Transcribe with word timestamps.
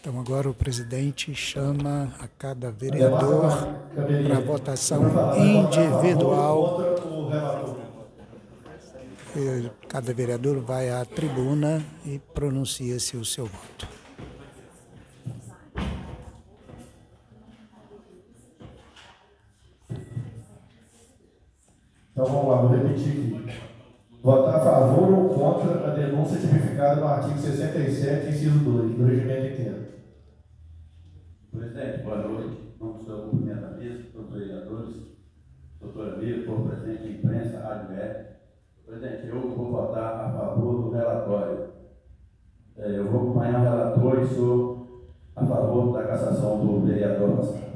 Então 0.00 0.18
agora 0.18 0.48
o 0.48 0.54
presidente 0.54 1.34
chama 1.34 2.14
a 2.18 2.26
cada 2.26 2.70
vereador 2.70 3.52
para 3.94 4.40
votação 4.40 5.02
individual. 5.36 6.80
Cada 9.86 10.14
vereador 10.14 10.60
vai 10.60 10.88
à 10.88 11.04
tribuna 11.04 11.84
e 12.06 12.18
pronuncia-se 12.18 13.18
o 13.18 13.24
seu 13.24 13.46
voto. 13.46 13.86
Então 22.12 22.24
vamos 22.24 22.48
lá, 22.48 22.62
vou 22.62 22.70
repetir 22.70 23.10
aqui. 23.10 23.35
Favor 24.66 25.12
ou 25.12 25.28
contra 25.28 25.92
a 25.92 25.94
denúncia 25.94 26.40
tipificada 26.40 27.00
no 27.00 27.06
artigo 27.06 27.38
67, 27.38 28.30
inciso 28.30 28.58
2, 28.64 28.96
do 28.96 29.04
regimento 29.04 29.60
interno. 29.60 29.86
Presidente, 31.52 32.02
boa 32.02 32.16
noite. 32.16 32.74
Vamos 32.80 33.06
dar 33.06 33.14
cumprimento 33.14 33.64
à 33.64 33.68
mesa, 33.70 34.02
todos 34.12 34.28
os 34.28 34.34
vereadores, 34.34 34.96
doutora 35.80 36.16
Mira, 36.16 36.44
por 36.44 36.68
presidente, 36.68 37.12
imprensa, 37.12 37.60
rádio. 37.60 38.26
Presidente, 38.84 39.28
eu 39.28 39.40
vou 39.40 39.70
votar 39.70 40.24
a 40.24 40.32
favor 40.32 40.82
do 40.82 40.90
relatório. 40.90 41.68
É, 42.76 42.98
eu 42.98 43.04
vou 43.08 43.20
acompanhar 43.20 43.60
o 43.60 43.62
relator 43.62 44.20
e 44.20 44.34
sou 44.34 45.06
a 45.36 45.46
favor 45.46 45.92
da 45.92 46.08
cassação 46.08 46.66
do 46.66 46.84
vereador 46.84 47.36
Pascal. 47.36 47.70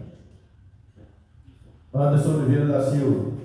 Anderson 1.95 2.35
Oliveira 2.35 2.67
da 2.67 2.83
Silva. 2.83 3.40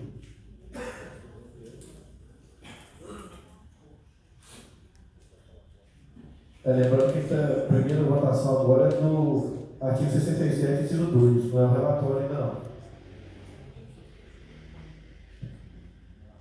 É, 6.66 6.74
lembrando 6.74 7.14
que 7.14 7.34
a 7.34 7.66
primeira 7.68 8.04
votação 8.04 8.62
agora 8.62 8.92
é 8.92 9.00
no 9.00 9.68
artigo 9.80 10.10
67, 10.10 10.84
inciso 10.84 11.06
2, 11.12 11.54
não 11.54 11.62
é 11.62 11.66
o 11.66 11.72
relatório 11.74 12.18
ainda 12.18 12.34
não. 12.34 12.66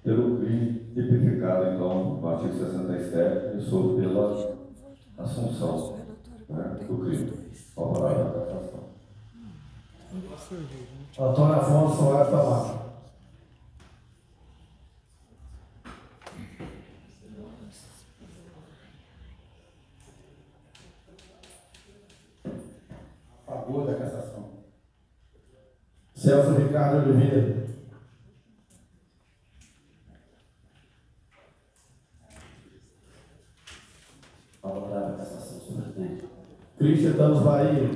Pelo 0.03 0.39
crime 0.39 0.81
tipificado, 0.95 1.75
então, 1.75 2.21
no 2.21 2.29
artigo 2.29 2.55
67, 2.55 3.57
eu 3.57 3.61
sou 3.61 3.97
pela 3.97 4.55
assunção 5.19 5.99
né, 6.49 6.79
do 6.89 6.99
crime. 6.99 7.45
Favorável 7.75 8.29
à 8.29 8.47
cassação. 8.47 8.85
Antônio 11.19 11.55
Afonso 11.55 11.97
Soares 11.97 12.31
Tamayo. 12.31 12.85
A 23.47 23.53
favor 23.53 23.87
da 23.87 23.95
cassação. 23.95 24.51
Celso 26.15 26.55
Ricardo 26.55 27.11
Oliveira. 27.11 27.65
Favorável 34.63 35.15
à 35.15 35.19
cassação, 35.19 35.61
senhor 35.61 35.83
presidente. 35.83 36.25
Cristian 36.79 37.13
Danos 37.13 37.43
Bahia. 37.43 37.91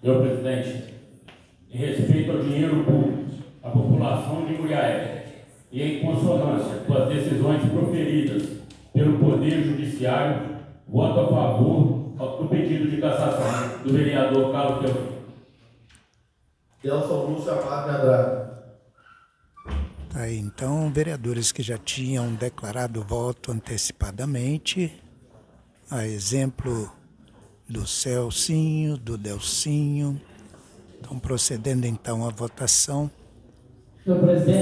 Senhor 0.00 0.22
presidente, 0.22 0.94
em 1.70 1.76
respeito 1.78 2.30
ao 2.30 2.42
dinheiro 2.42 2.84
público, 2.84 3.42
à 3.62 3.70
população 3.70 4.46
de 4.46 4.52
Muriaé 4.52 5.13
e 5.74 5.82
em 5.82 6.00
consonância 6.00 6.84
com 6.86 6.94
as 6.94 7.08
decisões 7.08 7.68
proferidas 7.68 8.48
pelo 8.92 9.18
Poder 9.18 9.64
Judiciário, 9.64 10.58
voto 10.86 11.18
a 11.18 11.28
favor 11.28 12.38
do 12.40 12.48
pedido 12.48 12.88
de 12.88 13.00
cassação 13.00 13.82
do 13.82 13.92
vereador 13.92 14.52
Carlos 14.52 14.84
Teofilo. 14.84 15.14
Delson 16.80 17.24
Lúcio 17.24 17.50
Amado 17.50 17.90
de 17.90 17.96
Andrade. 17.96 18.54
Aí, 20.14 20.38
então, 20.38 20.92
vereadores 20.92 21.50
que 21.50 21.60
já 21.60 21.76
tinham 21.76 22.32
declarado 22.36 23.02
voto 23.02 23.50
antecipadamente, 23.50 25.02
a 25.90 26.06
exemplo 26.06 26.88
do 27.68 27.84
Celcinho, 27.84 28.96
do 28.96 29.18
Delcinho, 29.18 30.20
estão 30.94 31.18
procedendo 31.18 31.84
então 31.84 32.24
à 32.24 32.30
votação 32.30 33.10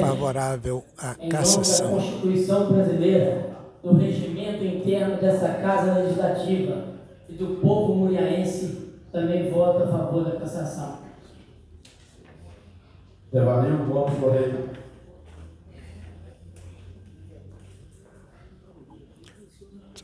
favorável 0.00 0.84
à 0.96 1.14
em 1.14 1.16
nome 1.18 1.28
cassação. 1.30 1.96
da 1.96 2.02
Constituição 2.02 2.72
brasileira, 2.72 3.56
do 3.82 3.94
regimento 3.94 4.64
interno 4.64 5.20
dessa 5.20 5.48
Casa 5.54 5.94
Legislativa 5.94 6.84
e 7.28 7.34
do 7.34 7.60
povo 7.60 7.94
muriaense, 7.94 8.92
também 9.10 9.50
voto 9.50 9.82
a 9.82 9.86
favor 9.88 10.24
da 10.24 10.38
cassação. 10.38 10.98
Evanil 13.32 13.86
Gomes 13.86 14.18
Correia. 14.18 14.82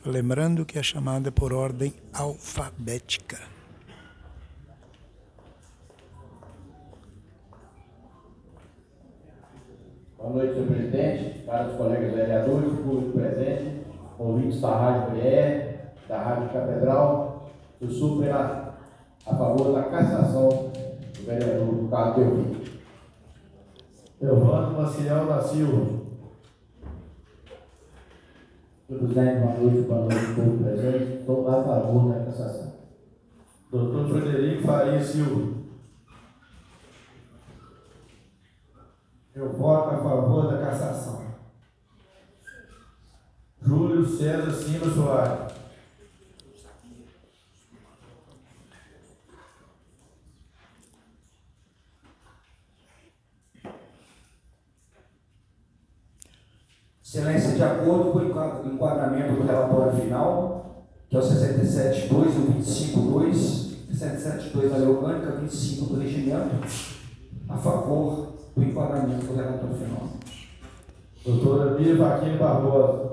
Lembrando 0.05 0.65
que 0.65 0.79
é 0.79 0.83
chamada 0.83 1.31
por 1.31 1.53
ordem 1.53 1.93
alfabética. 2.13 3.37
Boa 10.29 10.43
noite, 10.43 10.53
senhor 10.53 10.67
presidente, 10.67 11.43
caros 11.43 11.75
colegas 11.75 12.13
vereadores, 12.13 12.79
público 12.81 13.17
presente, 13.17 13.81
ouvintes 14.19 14.61
da 14.61 14.77
Rádio 14.77 15.15
BR, 15.15 16.07
da 16.07 16.21
Rádio 16.21 16.49
Catedral. 16.49 17.49
Eu 17.81 17.89
sou 17.89 18.19
pela, 18.19 18.77
a 19.25 19.35
favor 19.35 19.73
da 19.73 19.83
cassação 19.85 20.49
do 20.49 21.25
vereador 21.25 21.89
Carlos 21.89 22.15
Teofilo. 22.15 22.61
Evandro 24.21 24.77
Maciel 24.79 25.25
da 25.25 25.41
Silva. 25.41 25.99
Senhor 28.85 28.99
presidente, 28.99 29.39
boa 29.39 29.53
noite, 29.57 29.87
boa 29.87 30.01
noite, 30.01 30.35
público 30.35 30.63
presente. 30.63 31.13
Estou 31.21 31.47
a 31.47 31.63
favor 31.63 32.13
da 32.13 32.25
cassação. 32.25 32.73
Doutor 33.71 34.09
Frederico 34.09 34.61
Faria 34.61 35.01
Silva. 35.01 35.58
Eu 39.39 39.53
voto 39.53 39.95
a 39.95 39.97
favor 40.03 40.51
da 40.51 40.57
cassação. 40.57 41.21
Júlio 43.61 44.05
César 44.05 44.51
Silva 44.51 44.93
Soares. 44.93 45.53
Excelência, 57.03 57.53
de 57.55 57.63
acordo 57.63 58.11
com 58.11 58.19
o 58.19 58.25
enquad- 58.25 58.65
enquadramento 58.67 59.33
do 59.33 59.43
relatório 59.47 59.99
final, 59.99 60.85
que 61.09 61.15
é 61.15 61.19
o 61.19 61.23
67.2 61.23 62.35
e 62.35 62.39
o 62.39 62.53
25.2, 62.53 63.77
67.2 63.91 64.69
da 64.69 64.77
lei 64.77 64.87
orgânica, 64.87 65.31
25 65.31 65.85
do 65.93 65.99
regimento, 65.99 66.55
a 67.47 67.57
favor 67.57 68.38
do 68.59 68.65
enquadramento 68.65 69.25
do 69.25 69.35
relatório 69.35 69.75
final. 69.77 70.09
Doutora 71.25 71.75
Bia 71.75 71.95
Vaquinho 71.95 72.37
Barbosa. 72.37 73.09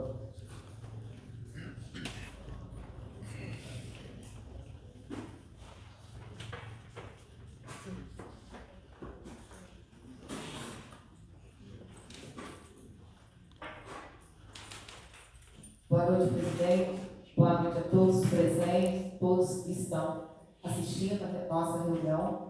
Boa 15.88 16.10
noite, 16.10 16.34
presidente. 16.34 17.00
Boa 17.36 17.62
noite 17.62 17.78
a 17.78 17.82
todos 17.82 18.16
os 18.16 18.28
presentes, 18.28 19.18
todos 19.20 19.62
que 19.62 19.72
estão 19.72 20.24
assistindo 20.64 21.22
a 21.22 21.54
nossa 21.54 21.84
reunião. 21.84 22.46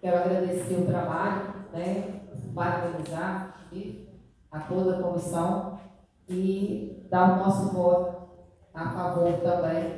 Quero 0.00 0.16
agradecer 0.16 0.74
o 0.76 0.86
trabalho, 0.86 1.54
né, 1.72 2.07
parabenizar 2.58 3.54
e 3.72 4.08
a 4.50 4.58
toda 4.58 4.98
a 4.98 5.02
comissão 5.02 5.78
e 6.28 7.06
dar 7.08 7.34
o 7.34 7.44
nosso 7.44 7.72
voto 7.72 8.28
a 8.74 8.90
favor 8.90 9.32
também 9.34 9.94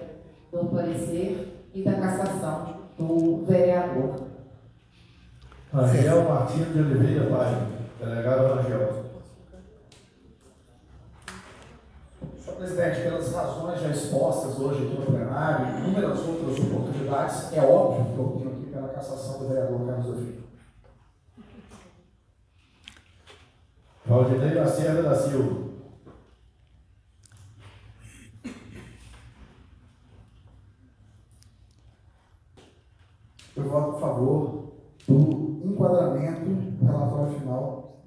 do 0.53 0.67
parecer 0.67 1.71
e 1.73 1.83
da 1.83 1.95
cassação 1.95 2.81
do 2.99 3.47
vereador. 3.47 4.29
Angel 5.73 6.25
Martins 6.29 6.73
de 6.73 6.81
Oliveira 6.81 7.31
Pai. 7.31 7.67
Delegado 7.99 8.59
Angel. 8.59 9.01
Presidente, 12.59 13.01
pelas 13.01 13.33
razões 13.33 13.81
já 13.81 13.89
expostas 13.89 14.59
hoje 14.59 14.85
aqui 14.85 15.01
no 15.01 15.07
plenário 15.07 15.67
e 15.67 15.79
inúmeras 15.79 16.19
outras 16.19 16.59
oportunidades, 16.59 17.53
é 17.55 17.61
óbvio 17.63 18.05
que 18.05 18.19
eu 18.19 18.27
opino 18.27 18.51
aqui 18.51 18.67
pela 18.67 18.89
cassação 18.89 19.39
do 19.39 19.49
vereador 19.49 19.87
Carlos 19.87 20.07
Ovidio. 20.09 20.50
Valdinei 24.11 24.55
Lacerda 24.55 25.05
da 25.05 25.15
Silva. 25.15 25.71
Eu 33.55 33.69
voto 33.69 33.97
a 33.97 34.01
favor 34.01 34.73
do 35.07 35.63
enquadramento 35.65 36.45
do 36.45 36.87
relatório 36.87 37.39
final. 37.39 38.03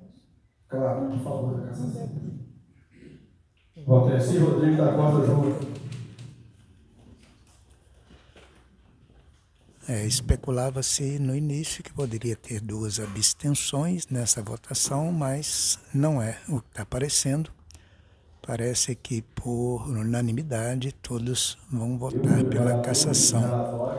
Claro, 0.68 1.14
a 1.14 1.20
favor 1.20 1.62
da 1.62 1.68
cassação. 1.68 2.10
Valtenci 3.88 4.40
Rodrigues 4.40 4.78
da 4.78 4.92
Costa 4.92 5.26
Júnior. 5.26 5.73
É, 9.88 10.06
Especulava-se 10.06 11.20
no 11.20 11.36
início 11.36 11.84
que 11.84 11.92
poderia 11.92 12.38
ter 12.38 12.62
duas 12.62 13.00
abstenções 13.00 14.08
nessa 14.08 14.42
votação, 14.42 15.12
mas 15.12 15.78
não 15.94 16.22
é 16.22 16.38
o 16.48 16.62
que 16.62 16.70
está 16.70 16.84
aparecendo. 16.84 17.52
Parece 18.46 18.96
que, 18.96 19.22
por 19.22 19.88
unanimidade, 19.88 20.94
todos 21.02 21.58
vão 21.72 21.98
votar 21.98 22.44
pela 22.46 22.80
cassação, 22.82 23.94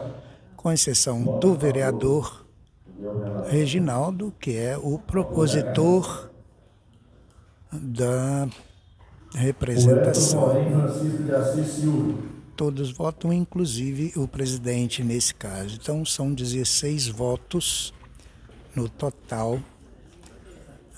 com 0.56 0.72
exceção 0.72 1.38
do 1.38 1.54
vereador 1.54 2.44
Reginaldo, 3.48 4.32
que 4.38 4.56
é 4.56 4.78
o 4.78 4.98
propositor 4.98 6.30
da 7.72 8.48
representação. 9.34 10.52
Todos 12.56 12.92
votam, 12.92 13.32
inclusive 13.32 14.12
o 14.16 14.28
presidente 14.28 15.02
nesse 15.02 15.34
caso. 15.34 15.76
Então 15.80 16.04
são 16.04 16.32
16 16.32 17.08
votos 17.08 17.92
no 18.76 18.88
total. 18.88 19.58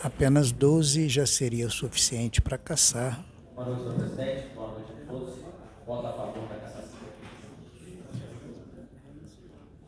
Apenas 0.02 0.52
12 0.52 1.08
já 1.08 1.24
seria 1.24 1.66
o 1.66 1.70
suficiente 1.70 2.42
para 2.42 2.58
caçar. 2.58 3.24
Boa 3.54 3.68
noite, 3.68 3.82
senhor 3.84 3.94
presidente. 3.96 4.48
Boa 4.54 4.68
noite 4.72 4.92
a 4.92 5.10
todos. 5.10 5.34
Voto 5.86 6.06
a 6.06 6.12
favor 6.12 6.48
da 6.48 6.56
cassação. 6.56 6.98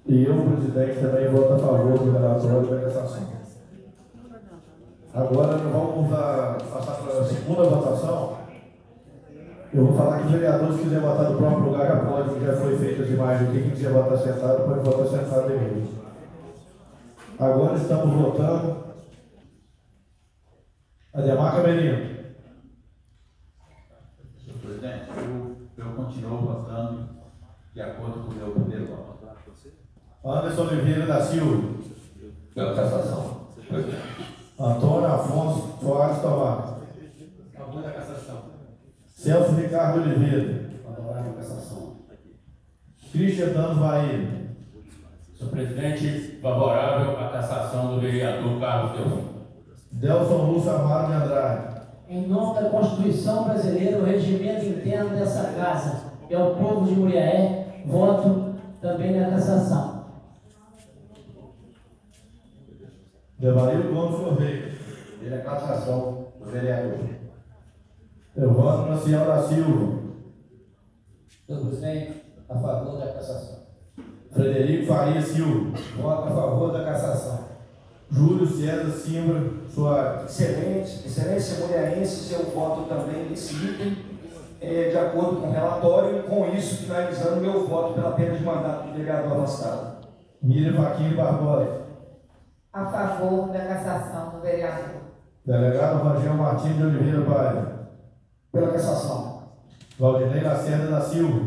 E 0.06 0.24
eu, 0.24 0.56
presidente, 0.56 1.00
também 1.00 1.28
voto 1.28 1.52
a 1.52 1.58
favor 1.58 1.98
do 1.98 2.12
relatório 2.12 2.70
da 2.70 2.80
cassação. 2.80 3.28
Agora 5.12 5.58
vamos 5.58 6.12
a, 6.14 6.56
passar 6.72 6.92
para 6.92 7.20
a 7.20 7.24
segunda 7.26 7.64
votação. 7.64 8.37
Eu 9.72 9.84
vou 9.84 9.96
falar 9.96 10.20
que 10.20 10.26
os 10.26 10.32
vereadores 10.32 10.76
que 10.76 10.82
quiserem 10.84 11.06
votar 11.06 11.30
no 11.30 11.36
próprio 11.36 11.64
lugar 11.64 11.86
já 11.86 12.04
pode, 12.04 12.34
que 12.34 12.46
já 12.46 12.56
foi 12.56 12.78
feita 12.78 13.02
as 13.02 13.10
imagens 13.10 13.50
aqui. 13.50 13.62
Quem 13.62 13.70
quiser 13.70 13.92
votar 13.92 14.18
sentado, 14.18 14.64
pode 14.64 14.80
votar 14.80 15.06
sentado 15.06 15.48
mesmo. 15.50 15.98
Agora 17.38 17.76
estamos 17.76 18.14
votando. 18.14 18.88
Ademar 21.12 21.56
Camerino. 21.56 22.18
Senhor 24.42 24.58
presidente, 24.62 25.08
eu, 25.16 25.56
eu 25.76 25.92
continuo 25.92 26.38
votando 26.38 27.08
de 27.74 27.82
acordo 27.82 28.24
com 28.24 28.32
o 28.32 28.34
meu 28.34 28.50
primeiro 28.52 28.86
voto. 28.86 29.18
Anderson 30.24 30.62
Oliveira 30.62 31.06
da 31.06 31.20
Silva. 31.20 31.78
Pela 32.54 32.74
cassação. 32.74 33.48
Antônio 34.58 35.06
Afonso 35.06 35.78
Soares 35.80 36.20
Tomás. 36.20 36.78
Favor 37.56 37.82
da 37.82 37.92
cassação. 37.92 38.17
Celso 39.18 39.56
Ricardo 39.56 40.00
Oliveira. 40.00 40.70
Favorável 40.84 41.32
à 41.32 41.34
cassação. 41.34 41.96
Christian 43.10 43.48
Danos 43.48 43.78
Bahia. 43.78 44.28
Senhor 45.36 45.50
presidente, 45.50 46.38
favorável 46.40 47.18
à 47.18 47.28
cassação 47.30 47.96
do 47.96 48.00
vereador 48.00 48.60
Carlos 48.60 48.92
Delfim. 48.92 49.28
Delson 49.90 50.52
Lúcio 50.52 50.70
Amaro 50.70 51.08
de 51.08 51.12
Andrade. 51.14 51.80
Em 52.08 52.28
nome 52.28 52.60
da 52.60 52.70
Constituição 52.70 53.46
Brasileira, 53.46 53.98
o 53.98 54.04
regimento 54.04 54.66
interno 54.66 55.16
dessa 55.16 55.52
casa 55.52 56.12
e 56.30 56.34
ao 56.36 56.54
povo 56.54 56.86
de 56.86 56.92
Muriaé, 56.92 57.82
voto 57.86 58.54
também 58.80 59.18
na 59.18 59.30
cassação. 59.30 60.04
Devarildo 63.36 63.92
Gomes 63.92 64.20
Correia. 64.20 64.78
Pela 65.20 65.38
cassação 65.38 66.28
do 66.38 66.50
vereador. 66.52 67.17
Eu 68.38 68.52
voto 68.52 68.88
no 68.88 68.96
Ciel 68.96 69.26
da 69.26 69.42
Silva. 69.42 69.98
Senhor 71.44 71.60
presidente, 71.60 72.22
a 72.48 72.54
favor 72.54 72.96
da 72.96 73.12
cassação. 73.12 73.58
Frederico 74.30 74.86
Faria 74.86 75.20
Silva. 75.20 75.76
Voto 75.96 76.28
a 76.28 76.30
favor 76.30 76.72
da 76.72 76.84
cassação. 76.84 77.48
Júlio 78.08 78.46
César 78.46 78.92
Simbra 78.92 79.42
Soares. 79.68 80.26
Excelente, 80.26 81.04
excelência 81.04 81.66
mulherense, 81.66 82.32
eu 82.32 82.44
voto 82.50 82.88
também 82.88 83.28
nesse 83.28 83.54
item, 83.54 83.96
é, 84.60 84.88
de 84.88 84.96
acordo 84.96 85.40
com 85.40 85.48
o 85.48 85.52
relatório, 85.52 86.20
e 86.20 86.22
com 86.22 86.46
isso 86.56 86.84
finalizando 86.84 87.40
meu 87.40 87.66
voto 87.66 87.94
pela 87.94 88.12
pena 88.12 88.38
de 88.38 88.44
mandato 88.44 88.86
do 88.86 88.98
vereador 88.98 89.32
afastado. 89.32 90.06
Miriam 90.40 90.74
Faquinho 90.74 91.16
Barbosa. 91.16 91.82
A 92.72 92.86
favor 92.86 93.48
da 93.48 93.66
cassação 93.66 94.30
do 94.30 94.40
vereador. 94.42 95.00
Delegado 95.44 96.04
Rangel 96.04 96.34
Martins 96.34 96.76
de 96.76 96.84
Oliveira 96.84 97.22
Paiva. 97.22 97.78
Pela 98.52 98.72
cassação. 98.72 99.42
Valdinei 99.98 100.42
Lacerda 100.42 100.86
da 100.86 101.00
Silva. 101.00 101.46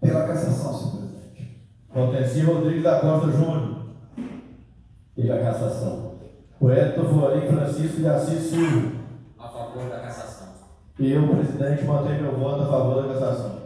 Pela 0.00 0.26
cassação, 0.26 0.74
senhor 0.74 0.96
presidente. 0.96 1.66
Valtenci 1.94 2.40
Rodrigues 2.40 2.82
da 2.82 3.00
Costa 3.00 3.30
Júnior. 3.30 3.86
Pela 5.14 5.38
cassação. 5.38 6.14
O 6.60 6.70
Edson 6.70 7.04
Florim 7.04 7.48
Francisco 7.48 7.96
de 7.96 8.08
Assis 8.08 8.50
Silva. 8.50 8.92
A 9.38 9.48
favor 9.48 9.88
da 9.88 10.00
cassação. 10.00 10.48
E 10.98 11.12
eu, 11.12 11.28
presidente, 11.28 11.84
mantenho 11.84 12.22
meu 12.22 12.38
voto 12.38 12.62
a 12.62 12.66
favor 12.66 13.02
da 13.02 13.14
cassação. 13.14 13.60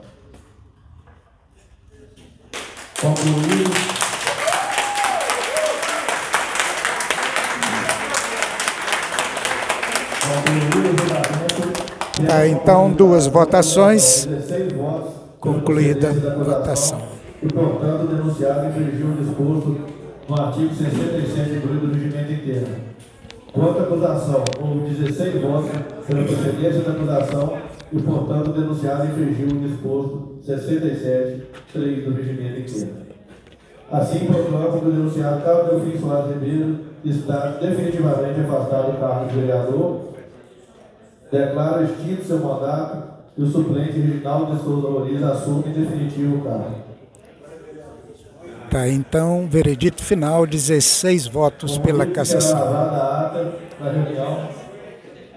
Concluído. 3.00 3.70
Concluído 3.70 3.93
Tá, 12.26 12.46
então, 12.46 12.90
duas 12.92 13.26
votações. 13.26 14.26
16 14.26 14.72
votos. 14.72 15.12
Concluída 15.40 16.08
a 16.10 16.42
votação. 16.42 17.00
E, 17.42 17.46
portanto, 17.46 18.04
o 18.04 18.06
denunciado 18.06 18.66
infringiu 18.66 19.08
o 19.08 19.22
disposto 19.22 19.76
no 20.28 20.40
artigo 20.40 20.74
67 20.74 21.60
do 21.60 21.92
regimento 21.92 22.32
interno. 22.32 22.76
Quanto 23.52 23.78
à 23.78 23.82
acusação, 23.82 24.44
houve 24.60 24.94
16 24.94 25.42
votos 25.42 25.70
pela 26.06 26.24
procedência 26.24 26.80
da 26.80 26.92
acusação 26.92 27.58
e, 27.92 27.98
portanto, 28.00 28.48
o 28.48 28.52
denunciado 28.52 29.06
infringiu 29.06 29.48
o 29.48 29.68
disposto 29.68 30.38
67 30.42 31.42
3 31.72 32.04
do 32.04 32.14
regimento 32.14 32.60
interno. 32.60 33.04
Assim, 33.92 34.26
proclamo 34.26 34.80
que 34.80 34.88
o 34.88 34.90
denunciado 34.90 35.42
Carlos 35.44 35.70
Delfim 35.70 35.98
Soares 36.00 36.32
Ribeiro 36.34 36.78
está 37.04 37.58
definitivamente 37.60 38.40
afastado 38.40 38.92
do 38.92 38.98
cargo 38.98 39.28
de 39.28 39.40
vereador, 39.40 40.00
declara 41.34 41.82
extinto 41.82 42.24
seu 42.24 42.38
mandato 42.38 43.02
e 43.36 43.42
o 43.42 43.46
suplente 43.46 43.98
Reginaldo 43.98 44.54
de 44.54 44.62
Souza 44.62 44.86
Loriz 44.86 45.22
assume 45.22 45.64
definitivo 45.64 46.36
o 46.36 46.40
cargo. 46.42 46.84
Tá, 48.70 48.88
então, 48.88 49.46
veredito 49.48 50.02
final, 50.02 50.46
16 50.46 51.26
votos 51.26 51.78
pela 51.78 52.06
cassação. 52.06 52.58
Gravada 52.58 52.96
a 52.96 53.26
ata 53.26 53.52
da 53.80 53.90
reunião 53.90 54.48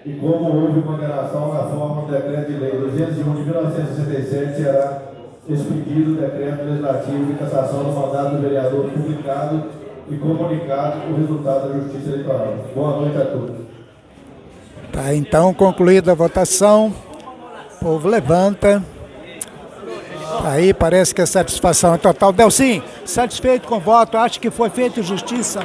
e 0.06 0.12
como 0.14 0.56
houve 0.56 0.80
condenação 0.82 1.52
na 1.52 1.64
forma 1.64 2.02
do 2.02 2.12
decreto 2.12 2.52
de 2.52 2.58
lei 2.58 2.70
201 2.70 3.34
de 3.34 3.42
1967, 3.42 4.56
será 4.56 5.02
expedido 5.48 6.12
o 6.12 6.16
decreto 6.16 6.64
legislativo 6.64 7.26
de 7.26 7.38
cassação 7.38 7.84
do 7.84 7.92
mandato 7.92 8.36
do 8.36 8.42
vereador 8.42 8.90
publicado 8.90 9.64
e 10.10 10.16
comunicado 10.16 11.12
o 11.12 11.16
resultado 11.16 11.68
da 11.68 11.80
Justiça 11.80 12.10
Eleitoral. 12.10 12.54
Boa 12.74 13.00
noite 13.00 13.18
a 13.18 13.26
todos. 13.26 13.77
Tá, 14.98 15.14
então, 15.14 15.54
concluída 15.54 16.10
a 16.10 16.14
votação, 16.16 16.92
o 17.76 17.84
povo 17.84 18.08
levanta. 18.08 18.82
Tá 20.42 20.50
Aí 20.50 20.74
parece 20.74 21.14
que 21.14 21.22
a 21.22 21.26
satisfação 21.26 21.94
é 21.94 21.98
total. 21.98 22.32
Delcim, 22.32 22.82
satisfeito 23.04 23.68
com 23.68 23.76
o 23.76 23.80
voto, 23.80 24.16
acho 24.16 24.40
que 24.40 24.50
foi 24.50 24.70
feita 24.70 25.00
justiça. 25.00 25.62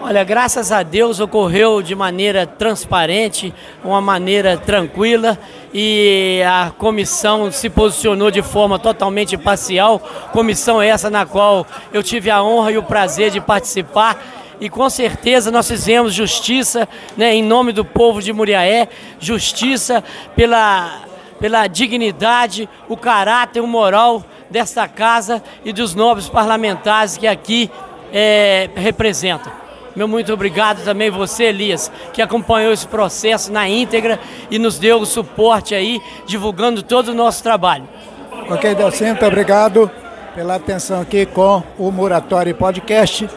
Olha, 0.00 0.22
graças 0.22 0.70
a 0.70 0.84
Deus 0.84 1.18
ocorreu 1.18 1.82
de 1.82 1.96
maneira 1.96 2.46
transparente, 2.46 3.52
uma 3.82 4.00
maneira 4.00 4.56
tranquila 4.56 5.36
e 5.74 6.40
a 6.46 6.70
comissão 6.78 7.50
se 7.50 7.68
posicionou 7.68 8.30
de 8.30 8.42
forma 8.42 8.78
totalmente 8.78 9.34
imparcial. 9.34 9.98
Comissão 10.32 10.80
essa 10.80 11.10
na 11.10 11.26
qual 11.26 11.66
eu 11.92 12.00
tive 12.00 12.30
a 12.30 12.40
honra 12.44 12.70
e 12.70 12.78
o 12.78 12.82
prazer 12.84 13.32
de 13.32 13.40
participar. 13.40 14.41
E 14.62 14.70
com 14.70 14.88
certeza 14.88 15.50
nós 15.50 15.66
fizemos 15.66 16.14
justiça 16.14 16.88
né, 17.16 17.34
em 17.34 17.42
nome 17.42 17.72
do 17.72 17.84
povo 17.84 18.22
de 18.22 18.32
Muriaé, 18.32 18.88
justiça 19.18 20.04
pela 20.36 21.00
pela 21.40 21.66
dignidade, 21.66 22.68
o 22.88 22.96
caráter, 22.96 23.60
o 23.60 23.66
moral 23.66 24.22
desta 24.48 24.86
casa 24.86 25.42
e 25.64 25.72
dos 25.72 25.96
nobres 25.96 26.28
parlamentares 26.28 27.16
que 27.16 27.26
aqui 27.26 27.68
é, 28.12 28.70
representam. 28.76 29.52
Meu 29.96 30.06
muito 30.06 30.32
obrigado 30.32 30.84
também 30.84 31.10
você, 31.10 31.46
Elias, 31.46 31.90
que 32.12 32.22
acompanhou 32.22 32.72
esse 32.72 32.86
processo 32.86 33.50
na 33.50 33.68
íntegra 33.68 34.20
e 34.48 34.60
nos 34.60 34.78
deu 34.78 35.00
o 35.00 35.04
suporte 35.04 35.74
aí, 35.74 36.00
divulgando 36.24 36.84
todo 36.84 37.08
o 37.08 37.14
nosso 37.14 37.42
trabalho. 37.42 37.88
Ok, 38.48 38.76
Delcinho, 38.76 39.10
muito 39.10 39.26
obrigado 39.26 39.90
pela 40.36 40.54
atenção 40.54 41.00
aqui 41.00 41.26
com 41.26 41.64
o 41.76 41.90
Muratório 41.90 42.54
Podcast. 42.54 43.28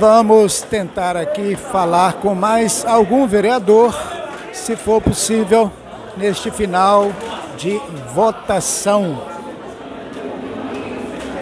Vamos 0.00 0.62
tentar 0.62 1.14
aqui 1.14 1.54
falar 1.54 2.14
com 2.14 2.34
mais 2.34 2.86
algum 2.86 3.26
vereador, 3.26 3.94
se 4.50 4.74
for 4.74 4.98
possível, 4.98 5.70
neste 6.16 6.50
final 6.50 7.12
de 7.58 7.78
votação. 8.14 9.22